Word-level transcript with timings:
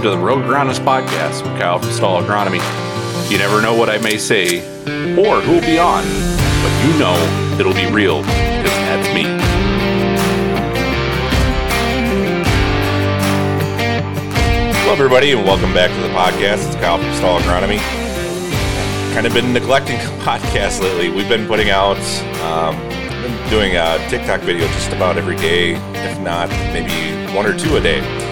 welcome 0.00 0.12
to 0.12 0.18
the 0.18 0.26
Rogue 0.26 0.44
Agronomist 0.44 0.82
Podcast 0.82 1.42
with 1.42 1.60
Kyle 1.60 1.78
from 1.78 1.90
Stall 1.90 2.22
Agronomy. 2.22 2.60
You 3.30 3.36
never 3.36 3.60
know 3.60 3.74
what 3.74 3.90
I 3.90 3.98
may 3.98 4.16
say 4.16 4.60
or 5.18 5.42
who 5.42 5.52
will 5.52 5.60
be 5.60 5.78
on, 5.78 6.04
but 6.62 6.72
you 6.86 6.98
know 6.98 7.14
it'll 7.60 7.74
be 7.74 7.84
real 7.92 8.22
because 8.22 8.64
that's 8.64 9.14
me. 9.14 9.24
Hello, 14.80 14.92
everybody, 14.94 15.32
and 15.32 15.44
welcome 15.44 15.74
back 15.74 15.90
to 15.90 16.00
the 16.00 16.14
podcast. 16.14 16.66
It's 16.66 16.76
Kyle 16.76 16.96
from 16.96 17.12
Stall 17.16 17.38
Agronomy. 17.40 17.78
Kind 19.12 19.26
of 19.26 19.34
been 19.34 19.52
neglecting 19.52 19.98
the 19.98 20.24
podcast 20.24 20.80
lately. 20.80 21.10
We've 21.10 21.28
been 21.28 21.46
putting 21.46 21.68
out, 21.68 22.00
um, 22.40 22.78
been 23.20 23.50
doing 23.50 23.76
a 23.76 23.98
TikTok 24.08 24.40
video 24.40 24.66
just 24.68 24.92
about 24.92 25.18
every 25.18 25.36
day, 25.36 25.74
if 25.74 26.18
not 26.20 26.48
maybe 26.72 27.30
one 27.34 27.44
or 27.44 27.54
two 27.54 27.76
a 27.76 27.82
day. 27.82 28.29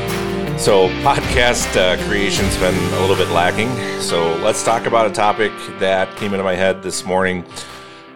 So, 0.59 0.89
podcast 1.03 1.77
uh, 1.77 1.97
creation's 2.09 2.57
been 2.59 2.75
a 2.75 3.01
little 3.01 3.15
bit 3.15 3.29
lacking. 3.29 3.71
So, 4.01 4.35
let's 4.39 4.65
talk 4.65 4.87
about 4.87 5.07
a 5.07 5.11
topic 5.11 5.53
that 5.79 6.15
came 6.17 6.35
into 6.35 6.43
my 6.43 6.57
head 6.57 6.83
this 6.83 7.07
morning. 7.07 7.45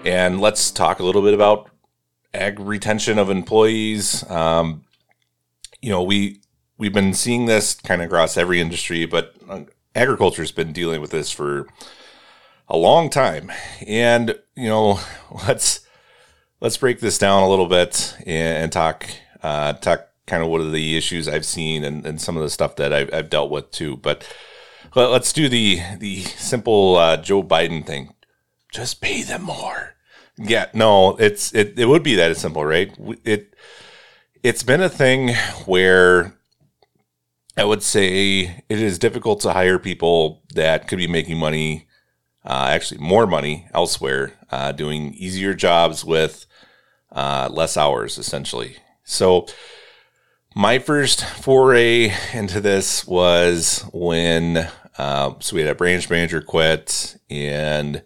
And 0.04 0.40
let's 0.40 0.72
talk 0.72 0.98
a 0.98 1.04
little 1.04 1.22
bit 1.22 1.34
about 1.34 1.70
ag 2.34 2.58
retention 2.58 3.20
of 3.20 3.30
employees. 3.30 4.28
Um, 4.28 4.84
you 5.80 5.90
know, 5.90 6.02
we 6.02 6.40
we've 6.78 6.92
been 6.92 7.14
seeing 7.14 7.46
this 7.46 7.74
kind 7.74 8.02
of 8.02 8.06
across 8.06 8.36
every 8.36 8.60
industry, 8.60 9.06
but 9.06 9.34
uh, 9.48 9.60
agriculture's 9.94 10.50
been 10.50 10.72
dealing 10.72 11.00
with 11.00 11.12
this 11.12 11.30
for 11.30 11.68
a 12.66 12.76
long 12.76 13.08
time. 13.08 13.52
And 13.86 14.36
you 14.56 14.68
know, 14.68 14.98
let's 15.46 15.86
let's 16.60 16.76
break 16.76 16.98
this 16.98 17.18
down 17.18 17.44
a 17.44 17.48
little 17.48 17.68
bit 17.68 18.16
and, 18.26 18.64
and 18.64 18.72
talk 18.72 19.06
uh, 19.44 19.74
talk 19.74 20.08
kind 20.26 20.42
of 20.42 20.48
what 20.48 20.60
are 20.60 20.70
the 20.70 20.96
issues 20.96 21.28
I've 21.28 21.46
seen 21.46 21.84
and, 21.84 22.06
and 22.06 22.20
some 22.20 22.36
of 22.36 22.42
the 22.42 22.50
stuff 22.50 22.76
that 22.76 22.92
I've, 22.92 23.12
I've 23.12 23.30
dealt 23.30 23.50
with 23.50 23.70
too. 23.70 23.96
But 23.96 24.26
let, 24.94 25.10
us 25.10 25.32
do 25.32 25.48
the 25.48 25.80
the 25.98 26.22
simple 26.22 26.96
uh, 26.96 27.16
Joe 27.16 27.42
Biden 27.42 27.86
thing. 27.86 28.14
Just 28.72 29.00
pay 29.00 29.22
them 29.22 29.42
more. 29.42 29.94
Yeah, 30.36 30.66
no, 30.72 31.16
it's 31.16 31.54
it, 31.54 31.78
it 31.78 31.86
would 31.86 32.02
be 32.02 32.14
that 32.16 32.36
simple, 32.36 32.64
right? 32.64 32.92
It 33.24 33.54
it's 34.42 34.62
been 34.62 34.80
a 34.80 34.88
thing 34.88 35.34
where 35.66 36.34
I 37.56 37.64
would 37.64 37.82
say 37.82 38.64
it 38.68 38.80
is 38.80 38.98
difficult 38.98 39.40
to 39.40 39.52
hire 39.52 39.78
people 39.78 40.42
that 40.54 40.88
could 40.88 40.98
be 40.98 41.06
making 41.06 41.38
money, 41.38 41.86
uh, 42.44 42.68
actually 42.70 43.00
more 43.00 43.26
money 43.26 43.68
elsewhere, 43.74 44.32
uh, 44.50 44.72
doing 44.72 45.12
easier 45.14 45.52
jobs 45.52 46.04
with 46.04 46.46
uh, 47.12 47.48
less 47.52 47.76
hours, 47.76 48.16
essentially. 48.16 48.76
So 49.04 49.46
my 50.54 50.78
first 50.78 51.24
foray 51.24 52.12
into 52.32 52.60
this 52.60 53.06
was 53.06 53.84
when 53.92 54.68
uh, 54.98 55.34
so 55.40 55.56
we 55.56 55.62
had 55.62 55.70
a 55.70 55.74
branch 55.74 56.10
manager 56.10 56.42
quit 56.42 57.16
and 57.30 58.02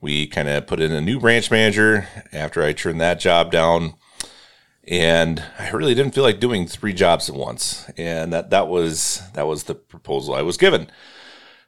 we 0.00 0.26
kind 0.26 0.48
of 0.48 0.66
put 0.66 0.80
in 0.80 0.92
a 0.92 1.00
new 1.00 1.18
branch 1.18 1.50
manager 1.50 2.06
after 2.32 2.62
I 2.62 2.72
turned 2.72 3.00
that 3.00 3.20
job 3.20 3.50
down. 3.50 3.94
And 4.84 5.44
I 5.58 5.70
really 5.70 5.94
didn't 5.94 6.14
feel 6.14 6.24
like 6.24 6.40
doing 6.40 6.66
three 6.66 6.92
jobs 6.92 7.28
at 7.28 7.36
once. 7.36 7.88
And 7.96 8.32
that 8.32 8.50
that 8.50 8.68
was 8.68 9.22
that 9.34 9.46
was 9.46 9.64
the 9.64 9.74
proposal 9.74 10.34
I 10.34 10.42
was 10.42 10.56
given. 10.56 10.90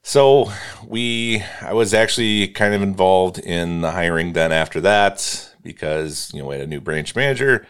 So 0.03 0.51
we 0.87 1.43
I 1.61 1.73
was 1.73 1.95
actually 1.95 2.49
kind 2.49 2.75
of 2.75 2.83
involved 2.83 3.39
in 3.39 3.83
the 3.83 3.93
hiring 3.93 4.33
then 4.33 4.51
after 4.51 4.81
that 4.81 5.55
because 5.63 6.31
you 6.35 6.41
know 6.41 6.49
we 6.49 6.57
had 6.57 6.65
a 6.65 6.67
new 6.67 6.81
branch 6.81 7.15
manager 7.15 7.67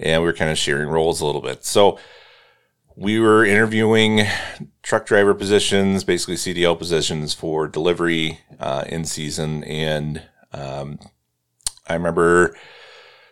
and 0.00 0.22
we 0.22 0.26
were 0.26 0.32
kind 0.32 0.50
of 0.50 0.58
sharing 0.58 0.88
roles 0.88 1.20
a 1.20 1.26
little 1.26 1.42
bit. 1.42 1.64
So 1.64 1.98
we 2.96 3.20
were 3.20 3.44
interviewing 3.44 4.26
truck 4.82 5.06
driver 5.06 5.34
positions, 5.34 6.04
basically 6.04 6.34
CDL 6.34 6.78
positions 6.78 7.34
for 7.34 7.68
delivery 7.68 8.40
uh, 8.58 8.84
in 8.88 9.04
season. 9.04 9.62
And 9.64 10.22
um, 10.52 10.98
I 11.86 11.94
remember 11.94 12.56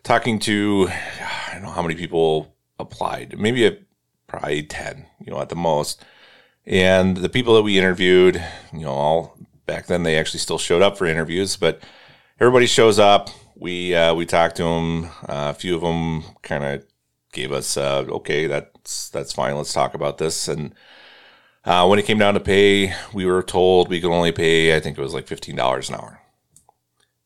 talking 0.04 0.38
to, 0.40 0.88
I 0.90 1.54
don't 1.54 1.62
know 1.62 1.70
how 1.70 1.82
many 1.82 1.94
people 1.94 2.54
applied, 2.78 3.38
maybe 3.38 3.66
a, 3.66 3.76
probably 4.26 4.62
10, 4.62 5.06
you 5.20 5.32
know, 5.32 5.40
at 5.40 5.48
the 5.48 5.56
most. 5.56 6.04
And 6.66 7.16
the 7.16 7.30
people 7.30 7.54
that 7.54 7.62
we 7.62 7.78
interviewed, 7.78 8.42
you 8.72 8.80
know, 8.80 8.92
all 8.92 9.38
back 9.66 9.86
then 9.86 10.02
they 10.02 10.18
actually 10.18 10.40
still 10.40 10.58
showed 10.58 10.82
up 10.82 10.98
for 10.98 11.06
interviews, 11.06 11.56
but 11.56 11.82
everybody 12.40 12.66
shows 12.66 12.98
up 12.98 13.30
we 13.58 13.94
uh, 13.94 14.14
we 14.14 14.26
talked 14.26 14.56
to 14.56 14.64
them. 14.64 15.04
Uh, 15.22 15.50
a 15.50 15.54
few 15.54 15.74
of 15.74 15.82
them 15.82 16.22
kind 16.42 16.64
of 16.64 16.84
gave 17.32 17.52
us, 17.52 17.76
uh, 17.76 18.04
okay, 18.08 18.46
that's 18.46 19.08
that's 19.10 19.32
fine. 19.32 19.56
Let's 19.56 19.72
talk 19.72 19.94
about 19.94 20.18
this. 20.18 20.48
And 20.48 20.74
uh, 21.64 21.86
when 21.86 21.98
it 21.98 22.06
came 22.06 22.18
down 22.18 22.34
to 22.34 22.40
pay, 22.40 22.94
we 23.12 23.26
were 23.26 23.42
told 23.42 23.88
we 23.88 24.00
could 24.00 24.12
only 24.12 24.32
pay. 24.32 24.76
I 24.76 24.80
think 24.80 24.96
it 24.96 25.02
was 25.02 25.14
like 25.14 25.26
fifteen 25.26 25.56
dollars 25.56 25.88
an 25.88 25.96
hour. 25.96 26.20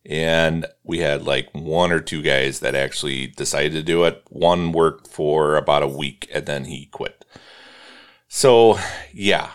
And 0.04 0.66
we 0.82 0.98
had 0.98 1.22
like 1.22 1.48
one 1.52 1.92
or 1.92 2.00
two 2.00 2.22
guys 2.22 2.58
that 2.60 2.74
actually 2.74 3.28
decided 3.28 3.72
to 3.72 3.82
do 3.84 4.02
it. 4.04 4.24
One 4.30 4.72
worked 4.72 5.06
for 5.06 5.54
about 5.54 5.84
a 5.84 5.88
week 5.88 6.28
and 6.34 6.44
then 6.44 6.64
he 6.64 6.86
quit. 6.86 7.24
So, 8.26 8.78
yeah, 9.12 9.50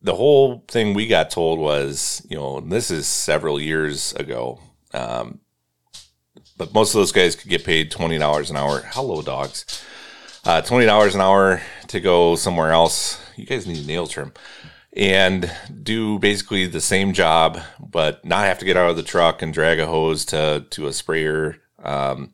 the 0.00 0.14
whole 0.14 0.64
thing 0.68 0.94
we 0.94 1.06
got 1.06 1.28
told 1.28 1.58
was, 1.58 2.24
you 2.30 2.38
know, 2.38 2.60
this 2.60 2.90
is 2.90 3.06
several 3.06 3.60
years 3.60 4.14
ago. 4.14 4.60
Um, 4.94 5.40
but 6.56 6.72
most 6.74 6.94
of 6.94 7.00
those 7.00 7.12
guys 7.12 7.36
could 7.36 7.50
get 7.50 7.64
paid 7.64 7.90
twenty 7.90 8.18
dollars 8.18 8.50
an 8.50 8.56
hour. 8.56 8.82
Hello, 8.92 9.22
dogs. 9.22 9.84
Uh, 10.44 10.60
twenty 10.60 10.86
dollars 10.86 11.14
an 11.14 11.20
hour 11.20 11.60
to 11.88 12.00
go 12.00 12.36
somewhere 12.36 12.72
else. 12.72 13.20
You 13.36 13.46
guys 13.46 13.66
need 13.66 13.84
a 13.84 13.86
nail 13.86 14.06
trim 14.06 14.32
and 14.96 15.52
do 15.82 16.18
basically 16.18 16.66
the 16.66 16.80
same 16.80 17.12
job, 17.12 17.60
but 17.78 18.24
not 18.24 18.46
have 18.46 18.58
to 18.58 18.64
get 18.64 18.76
out 18.76 18.90
of 18.90 18.96
the 18.96 19.02
truck 19.02 19.42
and 19.42 19.52
drag 19.52 19.78
a 19.78 19.86
hose 19.86 20.24
to 20.26 20.64
to 20.70 20.86
a 20.86 20.92
sprayer. 20.92 21.58
Um, 21.82 22.32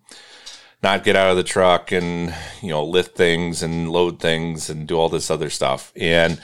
not 0.83 1.05
get 1.05 1.17
out 1.17 1.31
of 1.31 1.37
the 1.37 1.43
truck 1.43 1.93
and 1.93 2.35
you 2.61 2.69
know 2.69 2.85
lift 2.85 3.17
things 3.17 3.63
and 3.63 3.91
load 3.91 4.21
things 4.21 4.71
and 4.71 4.87
do 4.87 4.97
all 4.97 5.09
this 5.09 5.31
other 5.31 5.51
stuff 5.51 5.93
and 5.97 6.41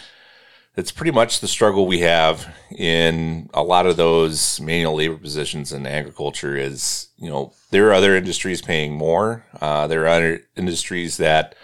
it's 0.78 0.92
pretty 0.92 1.10
much 1.10 1.40
the 1.40 1.48
struggle 1.48 1.86
we 1.86 2.00
have 2.00 2.54
in 2.70 3.50
a 3.52 3.62
lot 3.62 3.86
of 3.86 3.96
those 3.96 4.60
manual 4.60 4.94
labor 4.94 5.16
positions 5.16 5.72
in 5.72 5.86
agriculture 5.86 6.56
is 6.56 7.08
you 7.16 7.28
know 7.28 7.52
there 7.70 7.88
are 7.88 7.92
other 7.94 8.16
industries 8.16 8.62
paying 8.62 8.94
more. 8.94 9.44
Uh, 9.60 9.86
there 9.86 10.04
are 10.04 10.08
other 10.08 10.40
industries 10.56 11.16
that 11.16 11.54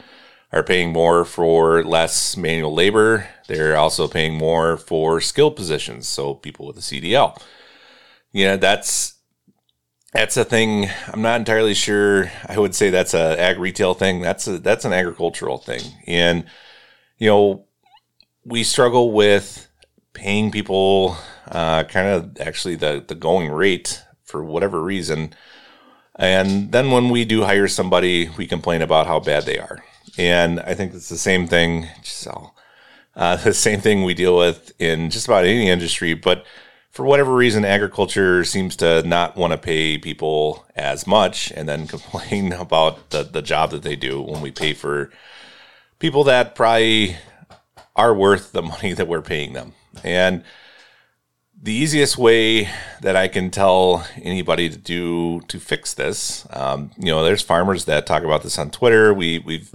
are 0.53 0.63
paying 0.63 0.93
more 0.93 1.25
for 1.25 1.85
less 1.85 2.37
manual 2.37 2.75
labor. 2.75 3.29
They're 3.47 3.77
also 3.77 4.09
paying 4.09 4.35
more 4.35 4.77
for 4.77 5.21
skilled 5.21 5.57
positions 5.57 6.09
so 6.09 6.35
people 6.35 6.67
with 6.67 6.77
a 6.77 6.81
cdl 6.81 7.41
you 8.35 8.45
know 8.45 8.57
that's 8.59 9.15
that's 10.13 10.37
a 10.37 10.45
thing. 10.45 10.89
I'm 11.09 11.23
not 11.23 11.41
entirely 11.41 11.75
sure. 11.75 12.31
I 12.47 12.57
would 12.57 12.73
say 12.73 12.91
that's 12.91 13.15
a 13.15 13.41
ag 13.41 13.59
retail 13.59 13.95
thing. 13.95 14.21
That's 14.21 14.47
a 14.47 14.59
that's 14.59 14.85
an 14.85 14.93
agricultural 14.93 15.59
thing. 15.59 15.81
And 16.07 16.45
you 17.19 17.29
know 17.29 17.67
we 18.45 18.63
struggle 18.63 19.13
with 19.13 19.69
paying 20.13 20.51
people 20.51 21.17
uh, 21.49 21.85
kind 21.85 22.09
of 22.09 22.41
actually 22.41 22.77
the, 22.77 23.05
the 23.07 23.15
going 23.15 23.51
rate 23.51 24.03
for 24.25 24.43
whatever 24.43 24.83
reason. 24.83 25.35
And 26.17 26.71
then 26.73 26.91
when 26.91 27.09
we 27.09 27.25
do 27.25 27.43
hire 27.45 27.69
somebody, 27.69 28.29
we 28.37 28.47
complain 28.47 28.83
about 28.83 29.07
how 29.07 29.21
bad 29.21 29.45
they 29.45 29.59
are. 29.59 29.83
And 30.17 30.61
I 30.61 30.75
think 30.75 30.95
it's 30.95 31.09
the 31.09 31.19
same 31.19 31.47
thing, 31.47 31.89
Giselle, 32.05 32.55
uh, 33.17 33.37
the 33.45 33.55
same 33.55 33.81
thing 33.81 34.05
we 34.05 34.15
deal 34.15 34.37
with 34.37 34.73
in 34.79 35.11
just 35.11 35.27
about 35.27 35.45
any 35.45 35.69
industry. 35.69 36.15
But 36.15 36.45
for 36.91 37.05
whatever 37.05 37.35
reason, 37.35 37.65
agriculture 37.65 38.45
seems 38.45 38.77
to 38.77 39.03
not 39.03 39.37
want 39.37 39.53
to 39.53 39.59
pay 39.59 39.99
people 39.99 40.65
as 40.77 41.07
much 41.07 41.51
and 41.53 41.69
then 41.69 41.87
complain 41.89 42.53
about 42.53 43.11
the, 43.11 43.25
the 43.25 43.43
job 43.43 43.71
that 43.71 43.83
they 43.83 43.97
do 43.97 44.21
when 44.21 44.41
we 44.41 44.51
pay 44.51 44.75
for 44.75 45.11
people 45.99 46.25
that 46.25 46.55
probably 46.55 47.17
are 47.97 48.15
worth 48.15 48.53
the 48.53 48.63
money 48.63 48.93
that 48.93 49.09
we're 49.09 49.23
paying 49.23 49.53
them. 49.53 49.73
And 50.03 50.45
the 51.61 51.73
easiest 51.73 52.19
way 52.19 52.69
that 53.01 53.17
I 53.17 53.29
can 53.29 53.51
tell 53.51 54.07
anybody 54.17 54.69
to 54.69 54.77
do 54.77 55.41
to 55.49 55.59
fix 55.61 55.95
this, 55.95 56.47
um, 56.51 56.91
you 56.99 57.07
know, 57.07 57.25
there's 57.25 57.43
farmers 57.43 57.87
that 57.87 58.07
talk 58.07 58.23
about 58.23 58.43
this 58.43 58.59
on 58.59 58.71
Twitter. 58.71 59.15
We 59.15 59.39
we've 59.39 59.73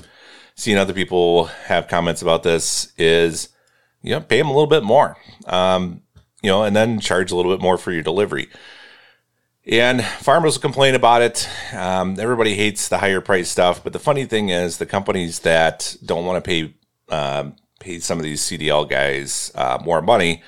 seen 0.55 0.77
other 0.77 0.93
people 0.93 1.45
have 1.45 1.87
comments 1.87 2.21
about 2.21 2.43
this. 2.43 2.93
Is 2.97 3.49
you 4.01 4.11
know, 4.11 4.21
pay 4.21 4.37
them 4.37 4.47
a 4.47 4.53
little 4.53 4.67
bit 4.67 4.83
more, 4.83 5.17
um, 5.47 6.01
you 6.41 6.49
know, 6.49 6.63
and 6.63 6.75
then 6.75 6.99
charge 6.99 7.31
a 7.31 7.35
little 7.35 7.51
bit 7.51 7.61
more 7.61 7.77
for 7.77 7.91
your 7.91 8.03
delivery. 8.03 8.49
And 9.65 10.03
farmers 10.03 10.55
will 10.55 10.61
complain 10.61 10.95
about 10.95 11.21
it. 11.21 11.49
Um, 11.73 12.19
everybody 12.19 12.55
hates 12.55 12.87
the 12.87 12.97
higher 12.97 13.21
price 13.21 13.49
stuff, 13.49 13.83
but 13.83 13.93
the 13.93 13.99
funny 13.99 14.25
thing 14.25 14.49
is, 14.49 14.77
the 14.77 14.85
companies 14.85 15.39
that 15.39 15.95
don't 16.03 16.25
want 16.25 16.43
to 16.43 16.47
pay 16.47 16.73
um, 17.09 17.55
paid 17.79 18.03
some 18.03 18.19
of 18.19 18.23
these 18.23 18.41
CDL 18.41 18.89
guys 18.89 19.51
uh, 19.55 19.79
more 19.83 20.01
money 20.01 20.43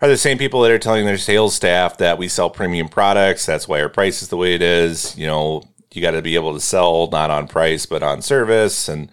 are 0.00 0.08
the 0.08 0.16
same 0.16 0.36
people 0.36 0.62
that 0.62 0.70
are 0.70 0.78
telling 0.78 1.06
their 1.06 1.16
sales 1.16 1.54
staff 1.54 1.96
that 1.98 2.18
we 2.18 2.28
sell 2.28 2.50
premium 2.50 2.88
products. 2.88 3.46
That's 3.46 3.66
why 3.66 3.80
our 3.80 3.88
price 3.88 4.22
is 4.22 4.28
the 4.28 4.36
way 4.36 4.54
it 4.54 4.62
is. 4.62 5.16
You 5.16 5.26
know, 5.26 5.62
you 5.92 6.02
got 6.02 6.10
to 6.10 6.22
be 6.22 6.34
able 6.34 6.52
to 6.52 6.60
sell 6.60 7.08
not 7.10 7.30
on 7.30 7.48
price, 7.48 7.86
but 7.86 8.02
on 8.02 8.20
service 8.20 8.88
and 8.88 9.10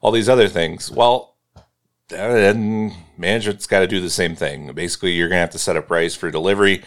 all 0.00 0.10
these 0.10 0.28
other 0.28 0.48
things. 0.48 0.90
Well, 0.90 1.36
then 2.08 2.94
management's 3.18 3.66
got 3.66 3.80
to 3.80 3.86
do 3.86 4.00
the 4.00 4.10
same 4.10 4.34
thing. 4.34 4.72
Basically, 4.72 5.12
you're 5.12 5.28
going 5.28 5.36
to 5.36 5.42
have 5.42 5.50
to 5.50 5.58
set 5.58 5.76
a 5.76 5.82
price 5.82 6.14
for 6.14 6.30
delivery 6.30 6.82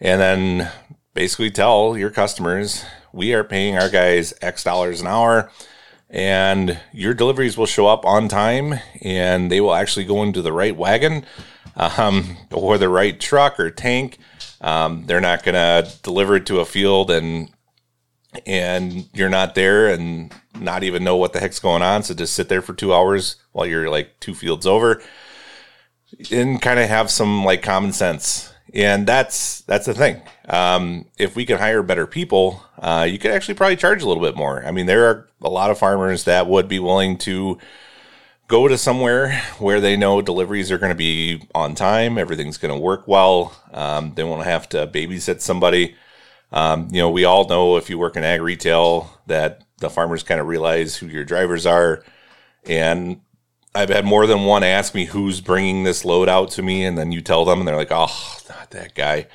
and 0.00 0.20
then 0.20 0.70
basically 1.14 1.50
tell 1.50 1.96
your 1.96 2.10
customers 2.10 2.84
we 3.12 3.32
are 3.32 3.44
paying 3.44 3.78
our 3.78 3.88
guys 3.88 4.34
X 4.42 4.64
dollars 4.64 5.00
an 5.00 5.06
hour 5.06 5.50
and 6.14 6.78
your 6.92 7.12
deliveries 7.12 7.58
will 7.58 7.66
show 7.66 7.88
up 7.88 8.06
on 8.06 8.28
time 8.28 8.78
and 9.02 9.50
they 9.50 9.60
will 9.60 9.74
actually 9.74 10.04
go 10.04 10.22
into 10.22 10.40
the 10.40 10.52
right 10.52 10.76
wagon 10.76 11.26
um, 11.74 12.36
or 12.52 12.78
the 12.78 12.88
right 12.88 13.18
truck 13.18 13.58
or 13.58 13.68
tank. 13.68 14.18
Um, 14.60 15.04
they're 15.06 15.20
not 15.20 15.42
going 15.42 15.56
to 15.56 15.90
deliver 16.04 16.36
it 16.36 16.46
to 16.46 16.60
a 16.60 16.64
field 16.64 17.10
and 17.10 17.50
and 18.46 19.08
you're 19.12 19.28
not 19.28 19.54
there 19.54 19.88
and 19.88 20.32
not 20.58 20.82
even 20.82 21.04
know 21.04 21.16
what 21.16 21.32
the 21.32 21.40
heck's 21.40 21.60
going 21.60 21.82
on. 21.82 22.02
So 22.02 22.14
just 22.14 22.34
sit 22.34 22.48
there 22.48 22.62
for 22.62 22.74
two 22.74 22.92
hours 22.92 23.36
while 23.52 23.66
you're 23.66 23.88
like 23.90 24.18
two 24.18 24.34
fields 24.34 24.66
over 24.66 25.02
and 26.30 26.60
kind 26.60 26.80
of 26.80 26.88
have 26.88 27.10
some 27.10 27.44
like 27.44 27.62
common 27.62 27.92
sense. 27.92 28.53
And 28.72 29.06
that's 29.06 29.60
that's 29.62 29.86
the 29.86 29.94
thing. 29.94 30.22
Um, 30.48 31.06
if 31.18 31.36
we 31.36 31.46
can 31.46 31.58
hire 31.58 31.82
better 31.82 32.06
people, 32.06 32.64
uh, 32.78 33.06
you 33.08 33.18
could 33.18 33.30
actually 33.30 33.54
probably 33.54 33.76
charge 33.76 34.02
a 34.02 34.08
little 34.08 34.22
bit 34.22 34.36
more. 34.36 34.64
I 34.64 34.70
mean, 34.70 34.86
there 34.86 35.06
are 35.08 35.28
a 35.42 35.50
lot 35.50 35.70
of 35.70 35.78
farmers 35.78 36.24
that 36.24 36.48
would 36.48 36.66
be 36.66 36.78
willing 36.78 37.18
to 37.18 37.58
go 38.48 38.68
to 38.68 38.76
somewhere 38.76 39.40
where 39.58 39.80
they 39.80 39.96
know 39.96 40.20
deliveries 40.20 40.70
are 40.70 40.78
going 40.78 40.92
to 40.92 40.96
be 40.96 41.42
on 41.54 41.74
time, 41.74 42.18
everything's 42.18 42.58
going 42.58 42.74
to 42.74 42.80
work 42.80 43.06
well. 43.06 43.54
Um, 43.72 44.12
they 44.14 44.24
won't 44.24 44.44
have 44.44 44.68
to 44.70 44.86
babysit 44.86 45.40
somebody. 45.40 45.94
Um, 46.52 46.88
you 46.90 47.00
know, 47.00 47.10
we 47.10 47.24
all 47.24 47.48
know 47.48 47.76
if 47.76 47.90
you 47.90 47.98
work 47.98 48.16
in 48.16 48.24
ag 48.24 48.40
retail 48.40 49.20
that 49.26 49.62
the 49.78 49.90
farmers 49.90 50.22
kind 50.22 50.40
of 50.40 50.46
realize 50.46 50.96
who 50.96 51.06
your 51.06 51.24
drivers 51.24 51.66
are. 51.66 52.04
And 52.66 53.20
I've 53.74 53.88
had 53.88 54.04
more 54.04 54.26
than 54.26 54.44
one 54.44 54.62
ask 54.62 54.94
me 54.94 55.06
who's 55.06 55.40
bringing 55.40 55.82
this 55.82 56.04
load 56.04 56.28
out 56.28 56.50
to 56.52 56.62
me, 56.62 56.84
and 56.84 56.96
then 56.96 57.10
you 57.10 57.20
tell 57.20 57.44
them, 57.44 57.58
and 57.58 57.66
they're 57.66 57.76
like, 57.76 57.88
"Oh, 57.90 58.38
not 58.64 58.70
that 58.70 58.94
guy." 58.94 59.26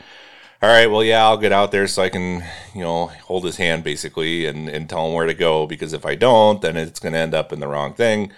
All 0.62 0.70
right, 0.70 0.88
well, 0.88 1.04
yeah, 1.04 1.24
I'll 1.24 1.38
get 1.38 1.54
out 1.54 1.72
there 1.72 1.88
so 1.88 2.02
I 2.02 2.10
can, 2.10 2.44
you 2.76 2.82
know, 2.82 3.06
hold 3.06 3.46
his 3.46 3.56
hand 3.56 3.82
basically 3.82 4.46
and, 4.46 4.68
and 4.68 4.90
tell 4.90 5.08
him 5.08 5.14
where 5.14 5.26
to 5.26 5.34
go. 5.34 5.66
Because 5.66 5.94
if 5.94 6.06
I 6.06 6.16
don't, 6.16 6.62
then 6.62 6.76
it's 6.76 7.00
going 7.00 7.14
to 7.14 7.20
end 7.20 7.34
up 7.34 7.54
in 7.54 7.62
the 7.62 7.68
wrong 7.68 7.94
thing. 7.94 8.34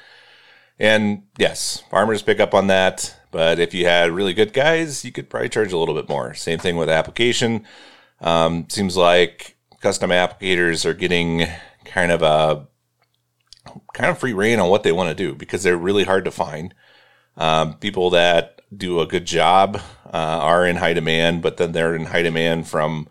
And 0.77 1.23
yes, 1.39 1.83
farmers 1.89 2.21
pick 2.21 2.39
up 2.39 2.53
on 2.53 2.67
that. 2.67 3.15
But 3.31 3.57
if 3.57 3.73
you 3.73 3.88
had 3.88 4.11
really 4.11 4.35
good 4.35 4.53
guys, 4.53 5.03
you 5.03 5.11
could 5.11 5.31
probably 5.31 5.49
charge 5.49 5.73
a 5.73 5.77
little 5.79 5.95
bit 5.95 6.09
more. 6.09 6.35
Same 6.35 6.59
thing 6.59 6.75
with 6.75 6.89
application. 6.89 7.65
Um, 8.19 8.67
seems 8.69 8.95
like 8.95 9.57
custom 9.79 10.11
applicators 10.11 10.85
are 10.85 10.94
getting 10.94 11.47
kind 11.85 12.11
of 12.11 12.21
a 12.21 12.67
kind 13.94 14.11
of 14.11 14.19
free 14.19 14.33
reign 14.33 14.59
on 14.59 14.69
what 14.69 14.83
they 14.83 14.91
want 14.91 15.09
to 15.09 15.15
do 15.15 15.33
because 15.33 15.63
they're 15.63 15.75
really 15.75 16.03
hard 16.03 16.25
to 16.25 16.31
find. 16.31 16.75
Um, 17.35 17.77
people 17.77 18.11
that 18.11 18.61
do 18.75 18.99
a 18.99 19.07
good 19.07 19.25
job 19.25 19.81
are 20.17 20.65
in 20.65 20.77
high 20.77 20.93
demand, 20.93 21.41
but 21.41 21.57
then 21.57 21.71
they're 21.71 21.95
in 21.95 22.05
high 22.05 22.21
demand 22.21 22.67
from 22.67 23.07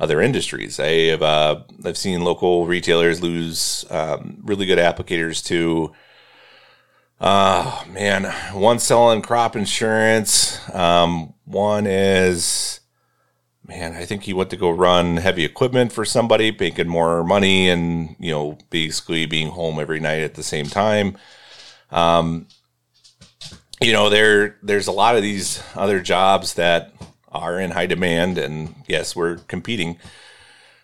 other 0.00 0.20
industries. 0.20 0.78
I 0.80 0.88
have 1.06 1.22
uh, 1.22 1.62
I've 1.84 1.98
seen 1.98 2.22
local 2.22 2.66
retailers 2.66 3.22
lose 3.22 3.84
um, 3.90 4.38
really 4.42 4.66
good 4.66 4.78
applicators 4.78 5.44
to. 5.46 5.92
Oh 7.20 7.84
man, 7.90 8.24
one 8.54 8.78
selling 8.78 9.22
crop 9.22 9.56
insurance. 9.56 10.60
Um, 10.72 11.34
one 11.44 11.86
is 11.86 12.78
man, 13.68 13.94
I 13.94 14.06
think 14.06 14.22
he 14.22 14.32
went 14.32 14.50
to 14.50 14.56
go 14.56 14.70
run 14.70 15.18
heavy 15.18 15.44
equipment 15.44 15.92
for 15.92 16.04
somebody, 16.04 16.56
making 16.58 16.88
more 16.88 17.22
money 17.22 17.68
and, 17.68 18.16
you 18.18 18.32
know, 18.32 18.58
basically 18.70 19.26
being 19.26 19.48
home 19.48 19.78
every 19.78 20.00
night 20.00 20.22
at 20.22 20.34
the 20.34 20.42
same 20.42 20.66
time. 20.66 21.18
Um, 21.90 22.46
you 23.80 23.92
know, 23.92 24.10
there 24.10 24.56
there's 24.62 24.86
a 24.86 24.92
lot 24.92 25.16
of 25.16 25.22
these 25.22 25.62
other 25.74 26.00
jobs 26.00 26.54
that 26.54 26.92
are 27.30 27.60
in 27.60 27.70
high 27.70 27.86
demand, 27.86 28.38
and 28.38 28.74
yes, 28.86 29.14
we're 29.14 29.36
competing. 29.36 29.98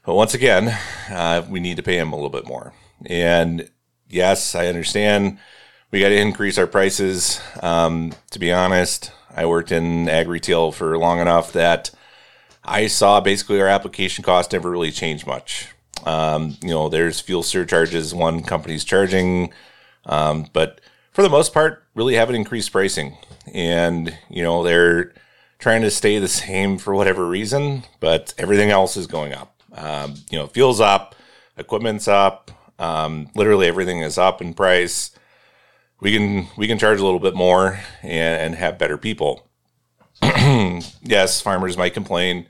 But 0.05 0.15
once 0.15 0.35
again, 0.35 0.77
uh, 1.11 1.45
we 1.49 1.61
need 1.61 1.77
to 1.79 1.83
pay 1.83 1.97
them 1.97 2.13
a 2.13 2.17
little 2.17 2.31
bit 2.31 2.47
more. 2.47 2.75
And 3.07 3.71
yes, 4.09 4.55
I 4.55 4.67
understand 4.67 5.39
we 5.91 6.01
got 6.01 6.09
to 6.09 6.21
increase 6.21 6.59
our 6.59 6.67
prices. 6.67 7.41
Um, 7.63 8.13
to 8.31 8.39
be 8.39 8.53
honest, 8.53 9.13
I 9.35 9.47
worked 9.47 9.73
in 9.73 10.09
ag 10.09 10.29
retail 10.29 10.73
for 10.73 10.99
long 10.99 11.21
enough 11.21 11.53
that 11.53 11.91
I 12.63 12.87
saw 12.87 13.21
basically 13.21 13.61
our 13.61 13.69
application 13.69 14.25
cost 14.25 14.53
never 14.53 14.71
really 14.71 14.91
changed 14.91 15.27
much. 15.27 15.69
Um, 16.05 16.57
you 16.63 16.69
know, 16.69 16.89
there's 16.89 17.21
fuel 17.21 17.43
surcharges 17.43 18.15
one 18.15 18.43
company's 18.43 18.85
charging, 18.85 19.53
um, 20.05 20.47
but 20.53 20.81
for 21.15 21.23
the 21.23 21.31
most 21.31 21.55
part, 21.55 21.85
really 21.95 22.17
haven't 22.17 22.35
increased 22.35 22.73
pricing. 22.73 23.17
And, 23.55 24.17
you 24.29 24.43
know, 24.43 24.63
they're 24.63 25.15
trying 25.59 25.83
to 25.83 25.91
stay 25.91 26.19
the 26.19 26.29
same 26.29 26.77
for 26.77 26.95
whatever 26.95 27.27
reason, 27.27 27.85
but 28.01 28.35
everything 28.37 28.71
else 28.71 28.97
is 28.97 29.07
going 29.07 29.33
up. 29.33 29.63
Um, 29.73 30.17
you 30.31 30.39
know, 30.39 30.49
fuel's 30.49 30.81
up, 30.81 31.15
equipment's 31.57 32.09
up, 32.09 32.51
um, 32.79 33.31
literally 33.35 33.67
everything 33.67 34.01
is 34.01 34.19
up 34.19 34.43
in 34.43 34.55
price. 34.55 35.13
We 36.01 36.13
can 36.13 36.49
we 36.57 36.67
can 36.67 36.79
charge 36.79 37.01
a 37.01 37.05
little 37.05 37.21
bit 37.21 37.35
more 37.35 37.81
and, 38.03 38.43
and 38.43 38.55
have 38.57 38.79
better 38.79 38.99
people. 38.99 39.49
yes, 40.23 41.41
farmers 41.41 41.77
might 41.77 41.95
complain, 41.95 42.47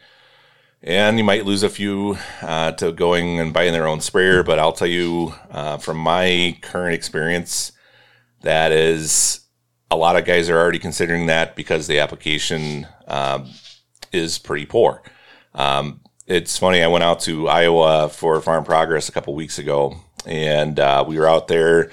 and 0.82 1.18
you 1.18 1.24
might 1.24 1.44
lose 1.44 1.62
a 1.62 1.68
few 1.68 2.18
uh, 2.42 2.72
to 2.72 2.92
going 2.92 3.38
and 3.38 3.52
buying 3.52 3.72
their 3.72 3.86
own 3.86 4.00
sprayer. 4.00 4.42
But 4.42 4.58
I'll 4.58 4.72
tell 4.72 4.88
you 4.88 5.34
uh, 5.50 5.76
from 5.78 5.98
my 5.98 6.58
current 6.62 6.94
experience, 6.94 7.72
that 8.44 8.72
is 8.72 9.40
a 9.90 9.96
lot 9.96 10.16
of 10.16 10.24
guys 10.24 10.48
are 10.48 10.58
already 10.58 10.78
considering 10.78 11.26
that 11.26 11.56
because 11.56 11.86
the 11.86 11.98
application 11.98 12.86
um, 13.06 13.50
is 14.12 14.38
pretty 14.38 14.66
poor. 14.66 15.02
Um, 15.54 16.00
it's 16.26 16.58
funny. 16.58 16.82
I 16.82 16.86
went 16.86 17.04
out 17.04 17.20
to 17.20 17.48
Iowa 17.48 18.08
for 18.08 18.40
Farm 18.40 18.64
Progress 18.64 19.08
a 19.08 19.12
couple 19.12 19.34
weeks 19.34 19.58
ago, 19.58 19.96
and 20.26 20.80
uh, 20.80 21.04
we 21.06 21.18
were 21.18 21.28
out 21.28 21.48
there 21.48 21.90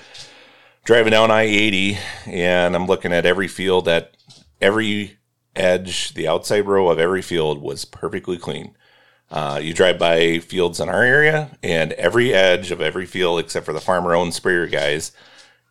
driving 0.86 1.12
down 1.12 1.32
I 1.32 1.44
eighty, 1.44 1.98
and 2.26 2.76
I'm 2.76 2.88
looking 2.88 3.14
at 3.14 3.26
every 3.26 3.48
field 3.48 3.86
that 3.86 4.16
every 4.62 5.18
edge, 5.56 6.14
the 6.14 6.28
outside 6.28 6.66
row 6.66 6.90
of 6.90 7.00
every 7.00 7.22
field 7.22 7.62
was 7.62 7.84
perfectly 7.84 8.38
clean. 8.38 8.76
Uh, 9.30 9.60
you 9.62 9.74
drive 9.74 10.00
by 10.00 10.40
fields 10.40 10.80
in 10.80 10.90
our 10.90 11.04
area, 11.04 11.58
and 11.62 11.94
every 11.94 12.34
edge 12.34 12.72
of 12.72 12.82
every 12.82 13.06
field, 13.06 13.40
except 13.40 13.66
for 13.66 13.74
the 13.74 13.80
farmer 13.82 14.14
owned 14.14 14.34
sprayer 14.34 14.68
guys, 14.68 15.12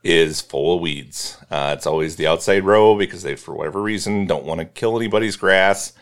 is 0.02 0.40
full 0.40 0.76
of 0.76 0.80
weeds. 0.80 1.36
Uh, 1.50 1.74
it's 1.76 1.86
always 1.86 2.16
the 2.16 2.26
outside 2.26 2.64
row 2.64 2.96
because 2.96 3.22
they, 3.22 3.36
for 3.36 3.54
whatever 3.54 3.82
reason, 3.82 4.26
don't 4.26 4.44
want 4.44 4.60
to 4.60 4.64
kill 4.64 4.96
anybody's 4.96 5.36
grass. 5.36 5.92